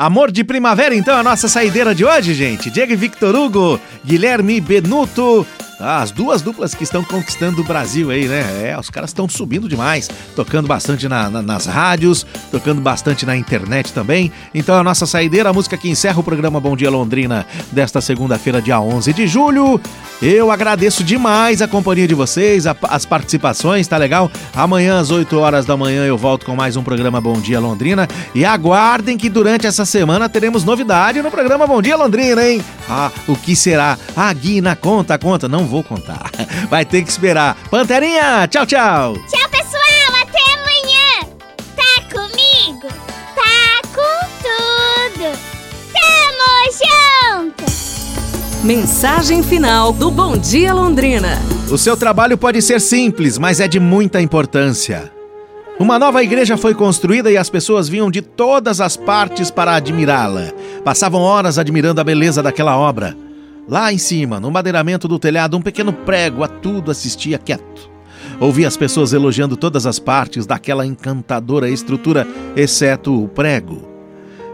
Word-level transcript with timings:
Amor 0.00 0.32
de 0.32 0.42
Primavera, 0.42 0.94
então, 0.94 1.14
a 1.14 1.22
nossa 1.22 1.46
saideira 1.46 1.94
de 1.94 2.06
hoje, 2.06 2.32
gente. 2.32 2.70
Diego 2.70 2.96
Victor 2.96 3.36
Hugo, 3.36 3.78
Guilherme 4.02 4.58
Benuto, 4.58 5.46
as 5.78 6.10
duas 6.10 6.40
duplas 6.40 6.74
que 6.74 6.84
estão 6.84 7.04
conquistando 7.04 7.60
o 7.60 7.64
Brasil 7.64 8.10
aí, 8.10 8.26
né? 8.26 8.70
É, 8.70 8.78
os 8.80 8.88
caras 8.88 9.10
estão 9.10 9.28
subindo 9.28 9.68
demais, 9.68 10.08
tocando 10.34 10.66
bastante 10.66 11.06
na, 11.06 11.28
na, 11.28 11.42
nas 11.42 11.66
rádios, 11.66 12.24
tocando 12.50 12.80
bastante 12.80 13.26
na 13.26 13.36
internet 13.36 13.92
também. 13.92 14.32
Então 14.54 14.74
a 14.74 14.82
nossa 14.82 15.04
saideira, 15.04 15.50
a 15.50 15.52
música 15.52 15.76
que 15.76 15.90
encerra 15.90 16.18
o 16.18 16.24
programa 16.24 16.58
Bom 16.58 16.74
Dia 16.74 16.88
Londrina 16.88 17.46
desta 17.70 18.00
segunda-feira, 18.00 18.62
dia 18.62 18.80
11 18.80 19.12
de 19.12 19.26
julho. 19.26 19.78
Eu 20.22 20.50
agradeço 20.50 21.02
demais 21.02 21.62
a 21.62 21.68
companhia 21.68 22.06
de 22.06 22.14
vocês, 22.14 22.66
a, 22.66 22.76
as 22.90 23.06
participações, 23.06 23.88
tá 23.88 23.96
legal? 23.96 24.30
Amanhã 24.54 25.00
às 25.00 25.10
8 25.10 25.38
horas 25.38 25.64
da 25.64 25.78
manhã 25.78 26.04
eu 26.04 26.18
volto 26.18 26.44
com 26.44 26.54
mais 26.54 26.76
um 26.76 26.82
programa 26.82 27.20
Bom 27.22 27.40
Dia 27.40 27.58
Londrina 27.58 28.06
e 28.34 28.44
aguardem 28.44 29.16
que 29.16 29.30
durante 29.30 29.66
essa 29.66 29.86
semana 29.86 30.28
teremos 30.28 30.62
novidade 30.62 31.22
no 31.22 31.30
programa 31.30 31.66
Bom 31.66 31.80
Dia 31.80 31.96
Londrina, 31.96 32.46
hein? 32.46 32.62
Ah, 32.86 33.10
o 33.26 33.34
que 33.34 33.56
será? 33.56 33.96
Ah, 34.14 34.30
Guina, 34.32 34.76
conta, 34.76 35.16
conta. 35.18 35.48
Não 35.48 35.64
vou 35.64 35.82
contar. 35.82 36.30
Vai 36.68 36.84
ter 36.84 37.02
que 37.02 37.10
esperar. 37.10 37.56
Panterinha, 37.70 38.46
tchau, 38.46 38.66
tchau. 38.66 39.14
Tchau, 39.14 39.39
Mensagem 48.62 49.42
final 49.42 49.90
do 49.90 50.10
Bom 50.10 50.36
Dia 50.36 50.74
Londrina. 50.74 51.38
O 51.70 51.78
seu 51.78 51.96
trabalho 51.96 52.36
pode 52.36 52.60
ser 52.60 52.78
simples, 52.78 53.38
mas 53.38 53.58
é 53.58 53.66
de 53.66 53.80
muita 53.80 54.20
importância. 54.20 55.10
Uma 55.78 55.98
nova 55.98 56.22
igreja 56.22 56.58
foi 56.58 56.74
construída 56.74 57.30
e 57.30 57.38
as 57.38 57.48
pessoas 57.48 57.88
vinham 57.88 58.10
de 58.10 58.20
todas 58.20 58.78
as 58.78 58.98
partes 58.98 59.50
para 59.50 59.74
admirá-la. 59.74 60.52
Passavam 60.84 61.22
horas 61.22 61.58
admirando 61.58 62.02
a 62.02 62.04
beleza 62.04 62.42
daquela 62.42 62.76
obra. 62.76 63.16
Lá 63.66 63.90
em 63.90 63.96
cima, 63.96 64.38
no 64.38 64.50
madeiramento 64.50 65.08
do 65.08 65.18
telhado, 65.18 65.56
um 65.56 65.62
pequeno 65.62 65.90
prego 65.90 66.44
a 66.44 66.48
tudo 66.48 66.90
assistia 66.90 67.38
quieto. 67.38 67.90
Ouvia 68.38 68.68
as 68.68 68.76
pessoas 68.76 69.14
elogiando 69.14 69.56
todas 69.56 69.86
as 69.86 69.98
partes 69.98 70.44
daquela 70.44 70.84
encantadora 70.84 71.70
estrutura, 71.70 72.28
exceto 72.54 73.24
o 73.24 73.26
prego. 73.26 73.89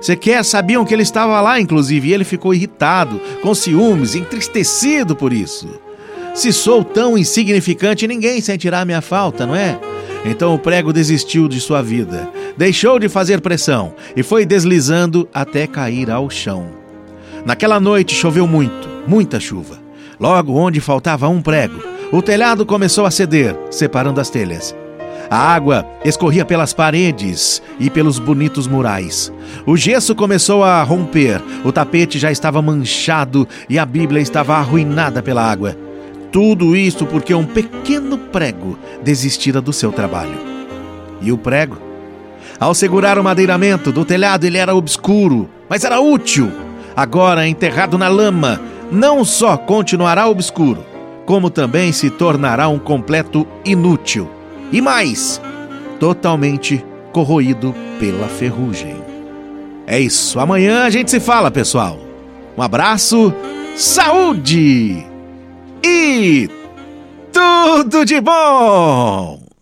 Sequer 0.06 0.44
sabiam 0.44 0.84
que 0.84 0.94
ele 0.94 1.02
estava 1.02 1.40
lá, 1.40 1.60
inclusive, 1.60 2.08
e 2.08 2.14
ele 2.14 2.22
ficou 2.22 2.54
irritado, 2.54 3.20
com 3.42 3.52
ciúmes, 3.52 4.14
entristecido 4.14 5.16
por 5.16 5.32
isso. 5.32 5.68
Se 6.32 6.52
sou 6.52 6.84
tão 6.84 7.18
insignificante, 7.18 8.06
ninguém 8.06 8.40
sentirá 8.40 8.84
minha 8.84 9.00
falta, 9.00 9.44
não 9.44 9.56
é? 9.56 9.76
Então 10.24 10.54
o 10.54 10.60
prego 10.60 10.92
desistiu 10.92 11.48
de 11.48 11.60
sua 11.60 11.82
vida, 11.82 12.30
deixou 12.56 13.00
de 13.00 13.08
fazer 13.08 13.40
pressão 13.40 13.94
e 14.14 14.22
foi 14.22 14.46
deslizando 14.46 15.28
até 15.34 15.66
cair 15.66 16.08
ao 16.08 16.30
chão. 16.30 16.68
Naquela 17.44 17.80
noite 17.80 18.14
choveu 18.14 18.46
muito, 18.46 18.88
muita 19.08 19.40
chuva. 19.40 19.80
Logo 20.20 20.52
onde 20.54 20.78
faltava 20.78 21.28
um 21.28 21.42
prego, 21.42 21.82
o 22.12 22.22
telhado 22.22 22.64
começou 22.64 23.06
a 23.06 23.10
ceder, 23.10 23.56
separando 23.72 24.20
as 24.20 24.30
telhas. 24.30 24.72
A 25.28 25.36
água 25.36 25.84
escorria 26.04 26.44
pelas 26.44 26.72
paredes 26.72 27.60
e 27.80 27.90
pelos 27.90 28.18
bonitos 28.18 28.66
murais. 28.66 29.32
O 29.66 29.76
gesso 29.76 30.14
começou 30.14 30.62
a 30.62 30.82
romper, 30.82 31.42
o 31.64 31.72
tapete 31.72 32.18
já 32.18 32.30
estava 32.30 32.62
manchado 32.62 33.46
e 33.68 33.78
a 33.78 33.84
Bíblia 33.84 34.22
estava 34.22 34.54
arruinada 34.54 35.22
pela 35.22 35.42
água. 35.42 35.76
Tudo 36.30 36.76
isso 36.76 37.06
porque 37.06 37.34
um 37.34 37.44
pequeno 37.44 38.18
prego 38.18 38.78
desistira 39.02 39.60
do 39.60 39.72
seu 39.72 39.90
trabalho. 39.90 40.38
E 41.20 41.32
o 41.32 41.38
prego? 41.38 41.78
Ao 42.60 42.74
segurar 42.74 43.18
o 43.18 43.24
madeiramento 43.24 43.90
do 43.90 44.04
telhado, 44.04 44.44
ele 44.44 44.58
era 44.58 44.74
obscuro, 44.74 45.48
mas 45.68 45.84
era 45.84 46.00
útil. 46.00 46.50
Agora, 46.94 47.48
enterrado 47.48 47.98
na 47.98 48.08
lama, 48.08 48.60
não 48.90 49.24
só 49.24 49.56
continuará 49.56 50.28
obscuro, 50.28 50.84
como 51.26 51.50
também 51.50 51.92
se 51.92 52.10
tornará 52.10 52.68
um 52.68 52.78
completo 52.78 53.46
inútil. 53.64 54.35
E 54.72 54.80
mais, 54.80 55.40
totalmente 55.98 56.84
corroído 57.12 57.74
pela 57.98 58.26
ferrugem. 58.28 58.96
É 59.86 59.98
isso, 59.98 60.38
amanhã 60.40 60.84
a 60.84 60.90
gente 60.90 61.10
se 61.10 61.20
fala, 61.20 61.50
pessoal. 61.50 61.98
Um 62.56 62.62
abraço, 62.62 63.32
saúde! 63.76 65.06
e 65.86 66.48
tudo 67.32 68.04
de 68.04 68.20
bom! 68.20 69.45